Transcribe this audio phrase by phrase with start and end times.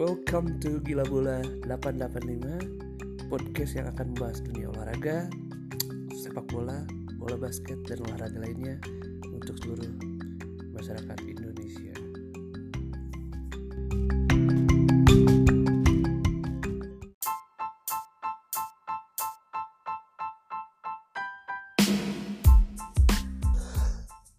[0.00, 5.28] Welcome to Gila Bola 885 Podcast yang akan membahas dunia olahraga
[6.16, 6.88] Sepak bola,
[7.20, 8.80] bola basket, dan olahraga lainnya
[9.28, 9.92] Untuk seluruh
[10.72, 11.92] masyarakat Indonesia.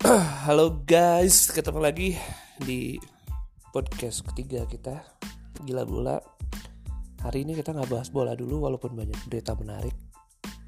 [0.50, 2.18] Halo guys, ketemu lagi
[2.58, 2.98] di
[3.70, 5.11] podcast ketiga kita
[5.64, 6.18] Gila Bola
[7.22, 9.94] Hari ini kita nggak bahas bola dulu walaupun banyak berita menarik.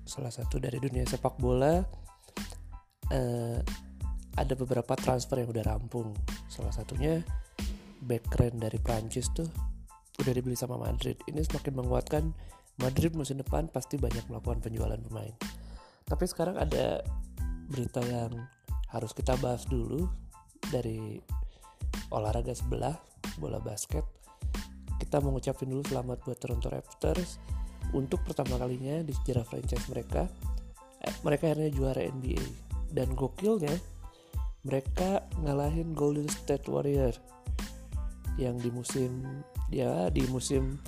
[0.06, 1.82] Salah satu dari dunia sepak bola
[3.10, 3.58] eh,
[4.38, 6.14] Ada beberapa transfer yang udah rampung.
[6.46, 7.26] Salah satunya
[8.06, 9.50] back keren dari Prancis tuh
[10.22, 11.18] udah dibeli sama Madrid.
[11.26, 12.24] Ini semakin menguatkan
[12.78, 15.34] Madrid musim depan pasti banyak melakukan penjualan pemain.
[16.06, 17.02] Tapi sekarang ada
[17.66, 18.30] berita yang
[18.94, 20.06] harus kita bahas dulu
[20.70, 21.18] dari
[22.14, 22.94] olahraga sebelah
[23.42, 24.06] bola basket
[25.14, 27.38] kita mengucapkan dulu selamat buat Toronto Raptors
[27.94, 30.26] untuk pertama kalinya di sejarah franchise mereka.
[31.06, 32.42] Eh, mereka akhirnya juara NBA
[32.90, 33.78] dan gokilnya
[34.66, 37.14] mereka ngalahin Golden State Warrior
[38.42, 39.22] yang di musim
[39.70, 40.82] ya di musim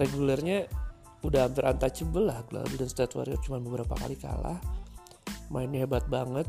[0.00, 0.64] regulernya
[1.20, 2.40] udah hampir untouchable lah.
[2.48, 4.56] Golden State Warrior cuma beberapa kali kalah.
[5.52, 6.48] Mainnya hebat banget.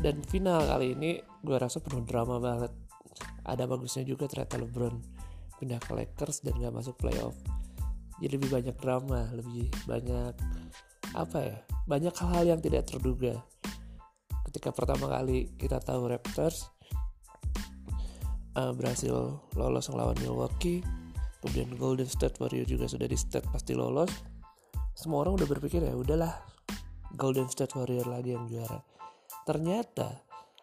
[0.00, 2.72] Dan final kali ini gue rasa penuh drama banget.
[3.44, 5.19] Ada bagusnya juga ternyata LeBron
[5.60, 7.36] pindah ke Lakers dan gak masuk playoff.
[8.20, 10.34] Jadi lebih banyak drama lebih banyak
[11.12, 13.36] apa ya banyak hal-hal yang tidak terduga.
[14.48, 16.72] Ketika pertama kali kita tahu Raptors
[18.56, 20.82] uh, berhasil lolos melawan Milwaukee
[21.40, 24.12] kemudian Golden State Warrior juga sudah di state pasti lolos
[24.92, 26.34] semua orang udah berpikir ya udahlah
[27.16, 28.84] Golden State Warrior lagi yang juara.
[29.48, 30.12] Ternyata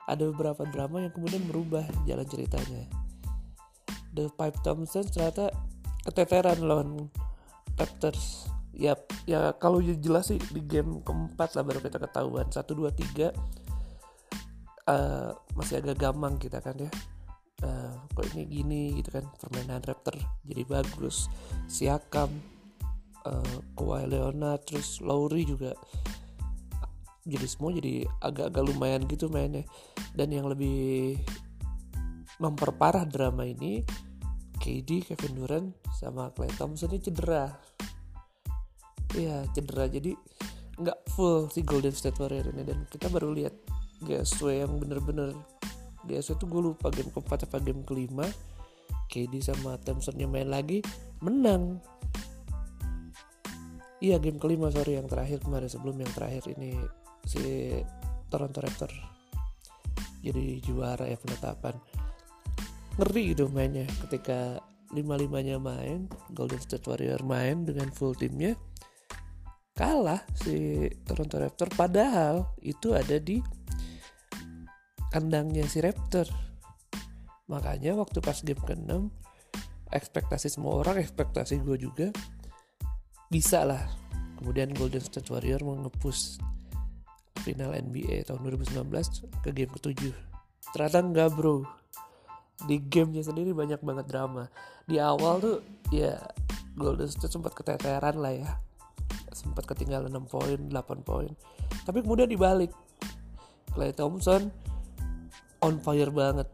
[0.07, 2.87] ada beberapa drama yang kemudian merubah jalan ceritanya.
[4.17, 5.53] The Pipe Thompson ternyata
[6.09, 7.13] keteteran lawan
[7.77, 8.49] Raptors.
[8.73, 8.97] Ya,
[9.29, 12.49] ya kalau jelas sih di game keempat lah baru kita ketahuan.
[12.49, 13.29] Satu dua tiga
[14.89, 16.89] uh, masih agak gampang kita kan ya.
[17.57, 20.13] Uh, kok ini gini gitu kan permainan Raptor
[20.45, 21.25] jadi bagus
[21.65, 22.29] Siakam
[23.25, 25.73] uh, Kawhi Leonard terus Lowry juga
[27.25, 29.65] jadi semua jadi agak-agak lumayan gitu mainnya
[30.13, 31.17] dan yang lebih
[32.39, 33.83] memperparah drama ini
[34.67, 37.47] KD, Kevin Durant sama Klay Thompson ini cedera.
[39.15, 39.87] Iya cedera.
[39.87, 40.11] Jadi
[40.75, 42.67] nggak full si Golden State Warrior ini.
[42.67, 43.55] Dan kita baru lihat
[44.03, 45.31] GSW yang bener-bener
[46.03, 48.27] GSW itu gue lupa game keempat apa game kelima.
[49.07, 50.83] KD sama Thompsonnya main lagi
[51.23, 51.79] menang.
[54.03, 56.75] Iya game kelima sorry yang terakhir kemarin sebelum yang terakhir ini
[57.23, 57.71] si
[58.27, 58.91] Toronto Raptor
[60.21, 61.75] jadi juara ya penetapan
[62.97, 63.85] ngeri gitu mainnya.
[64.05, 64.61] Ketika
[64.95, 68.55] lima limanya main Golden State Warrior main dengan full timnya
[69.77, 71.69] kalah si Toronto Raptor.
[71.77, 73.37] Padahal itu ada di
[75.13, 76.25] kandangnya si Raptor.
[77.47, 79.07] Makanya waktu pas game ke-6
[79.87, 82.07] ekspektasi semua orang ekspektasi gue juga
[83.29, 83.85] bisa lah.
[84.41, 86.41] Kemudian Golden State Warrior mengepus
[87.47, 88.91] final NBA tahun 2019
[89.39, 90.11] ke game ke-7
[90.75, 91.63] ternyata enggak bro
[92.65, 94.49] di gamenya sendiri banyak banget drama.
[94.89, 95.57] Di awal tuh
[95.93, 96.17] ya
[96.73, 98.49] Golden State sempat keteteran lah ya.
[99.29, 101.29] Sempat ketinggalan 6 poin 8 poin.
[101.85, 102.73] Tapi kemudian dibalik.
[103.77, 104.49] Clay Thompson
[105.61, 106.49] on fire banget.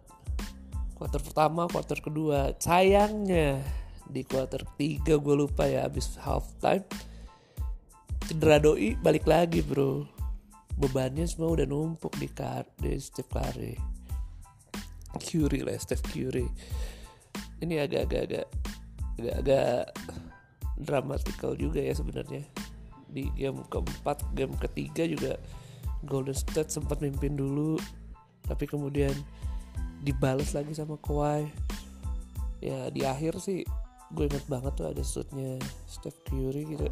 [1.00, 2.52] Quarter pertama quarter kedua.
[2.60, 3.64] Sayangnya
[4.04, 6.84] di quarter ketiga gue lupa ya abis half time
[8.28, 10.04] cedera doi balik lagi bro.
[10.74, 13.93] Bebannya semua udah numpuk di kar di Steve Curry
[15.20, 16.48] Curry lah Steve Curry
[17.64, 18.46] ini agak-agak
[19.18, 19.96] agak-agak
[20.84, 22.44] dramatikal juga ya sebenarnya.
[23.08, 25.34] Di game keempat game ketiga juga
[26.04, 27.80] Golden State sempat mimpin dulu
[28.44, 29.14] tapi kemudian
[30.04, 31.48] dibalas lagi sama Kawhi.
[32.60, 33.64] Ya di akhir sih
[34.14, 35.58] gue inget banget tuh ada shootnya
[35.88, 36.88] Steph Curry gitu.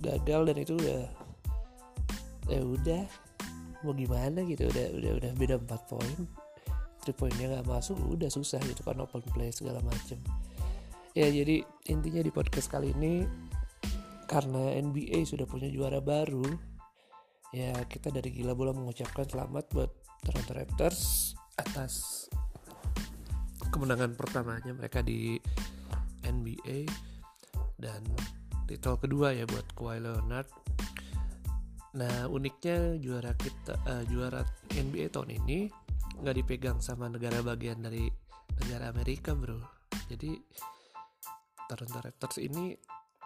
[0.00, 1.02] Gagal dan itu udah
[2.50, 3.04] ya udah
[3.86, 6.18] mau gimana gitu udah udah udah beda 4 poin
[7.10, 10.22] 3 poinnya nggak masuk udah susah gitu kan open play segala macem.
[11.18, 13.26] Ya jadi intinya di podcast kali ini
[14.30, 16.46] karena NBA sudah punya juara baru
[17.50, 19.90] ya kita dari gila bola mengucapkan selamat buat
[20.22, 22.26] Toronto Raptors atas
[23.74, 25.34] kemenangan pertamanya mereka di
[26.22, 26.86] NBA
[27.82, 28.06] dan
[28.70, 30.46] titel kedua ya buat Kawhi Leonard.
[31.98, 35.89] Nah uniknya juara kita uh, juara NBA tahun ini
[36.20, 38.06] nggak dipegang sama negara bagian dari
[38.64, 39.60] negara Amerika bro.
[40.06, 40.36] Jadi
[41.70, 42.74] Toronto Raptors ini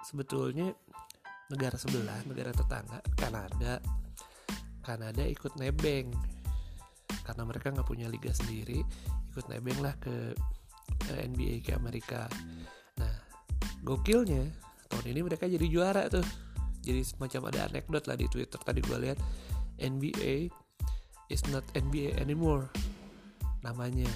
[0.05, 0.69] sebetulnya
[1.49, 3.81] negara sebelah, negara tetangga, Kanada.
[4.85, 6.12] Kanada ikut nebeng
[7.25, 8.85] karena mereka nggak punya liga sendiri,
[9.32, 10.37] ikut nebeng lah ke
[11.08, 12.29] NBA ke Amerika.
[13.00, 13.14] Nah,
[13.81, 14.44] gokilnya
[14.93, 16.25] tahun ini mereka jadi juara tuh.
[16.85, 19.17] Jadi semacam ada anekdot lah di Twitter tadi gue lihat
[19.81, 20.52] NBA
[21.32, 22.69] is not NBA anymore
[23.64, 24.08] namanya.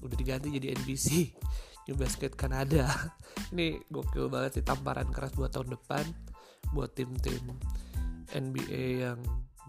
[0.00, 1.36] Udah diganti jadi NBC
[1.86, 2.88] New Basket Kanada.
[3.52, 6.04] Ini gokil banget sih tamparan keras buat tahun depan
[6.72, 7.54] buat tim-tim
[8.34, 9.20] NBA yang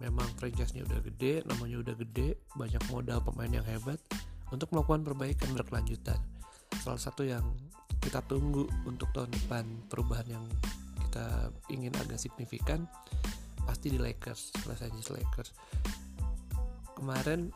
[0.02, 4.02] memang franchise-nya udah gede namanya udah gede banyak modal pemain yang hebat
[4.50, 6.18] untuk melakukan perbaikan berkelanjutan.
[6.82, 7.46] Salah satu yang
[8.04, 10.46] kita tunggu untuk tahun depan perubahan yang
[11.10, 12.86] kita ingin agak signifikan
[13.66, 15.50] pasti di Lakers Los Angeles Lakers.
[16.96, 17.50] Kemarin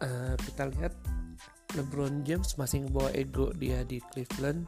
[0.00, 0.94] uh, kita lihat
[1.76, 4.64] LeBron James masih ngebawa ego dia di Cleveland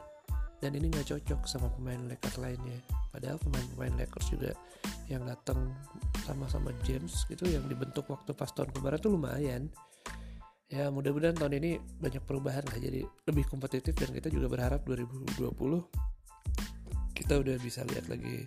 [0.61, 2.77] dan ini nggak cocok sama pemain Lakers lainnya.
[3.09, 4.53] Padahal pemain-pemain Lakers juga
[5.09, 5.73] yang datang
[6.29, 9.73] sama-sama James gitu yang dibentuk waktu pas tahun kemarin tuh lumayan.
[10.71, 15.41] Ya mudah-mudahan tahun ini banyak perubahan lah jadi lebih kompetitif dan kita juga berharap 2020
[17.17, 18.47] kita udah bisa lihat lagi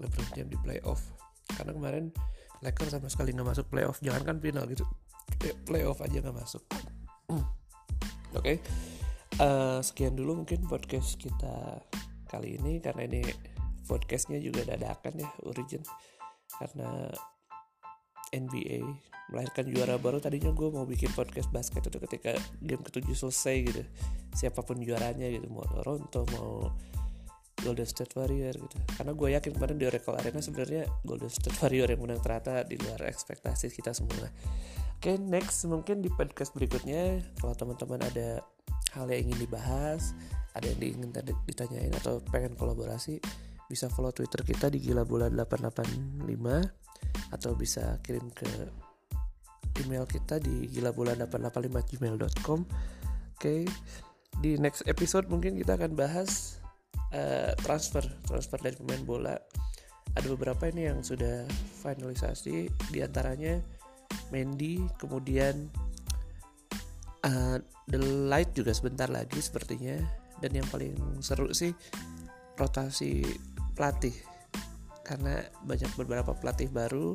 [0.00, 1.04] LeBron James di playoff.
[1.54, 2.04] Karena kemarin
[2.60, 4.84] Lakers sama sekali nggak masuk playoff jangan kan final gitu
[5.64, 6.62] playoff aja nggak masuk
[8.34, 8.56] oke okay.
[9.38, 11.82] uh, eh, sekian dulu mungkin podcast kita
[12.30, 13.20] kali ini karena ini
[13.90, 15.82] podcastnya juga dadakan ya origin
[16.58, 17.10] karena
[18.30, 18.86] NBA
[19.30, 23.82] melahirkan juara baru tadinya gue mau bikin podcast basket itu ketika game ketujuh selesai gitu
[24.34, 26.70] siapa pun juaranya gitu mau Toronto mau
[27.62, 31.88] Golden State Warrior gitu karena gue yakin kemarin di Oracle Arena sebenarnya Golden State Warrior
[31.92, 34.28] yang menang ternyata di luar ekspektasi kita semua
[35.00, 38.44] Oke, okay, next mungkin di podcast berikutnya kalau teman-teman ada
[38.92, 40.12] hal yang ingin dibahas,
[40.52, 41.08] ada yang ingin
[41.48, 43.16] ditanyain atau pengen kolaborasi,
[43.64, 46.28] bisa follow Twitter kita di gila bulan 885
[47.32, 48.44] atau bisa kirim ke
[49.80, 52.60] email kita di gila bulan 885 gmail.com.
[52.60, 52.60] Oke,
[53.40, 53.62] okay.
[54.44, 56.59] di next episode mungkin kita akan bahas
[57.14, 59.36] uh, transfer, transfer dari pemain bola.
[60.10, 61.46] Ada beberapa ini yang sudah
[61.86, 63.62] finalisasi, di antaranya
[64.34, 65.70] Mandy kemudian
[67.22, 69.98] uh, The Light juga sebentar lagi sepertinya.
[70.40, 71.70] Dan yang paling seru sih
[72.56, 73.20] rotasi
[73.76, 74.16] pelatih.
[75.04, 77.12] Karena banyak beberapa pelatih baru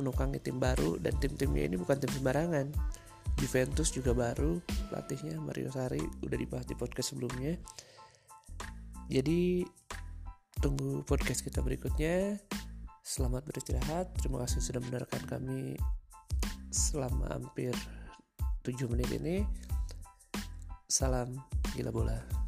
[0.00, 2.72] menukangi tim baru dan tim-timnya ini bukan tim sembarangan.
[3.36, 7.56] Juventus juga baru pelatihnya Mario Sari udah dibahas di podcast sebelumnya
[9.12, 9.68] jadi
[10.64, 12.40] tunggu podcast kita berikutnya.
[13.04, 14.16] Selamat beristirahat.
[14.16, 15.76] Terima kasih sudah mendengarkan kami
[16.72, 17.76] selama hampir
[18.64, 19.44] 7 menit ini.
[20.88, 21.36] Salam
[21.76, 22.41] gila bola